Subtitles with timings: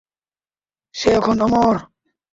[0.95, 1.75] সে এখন অমর!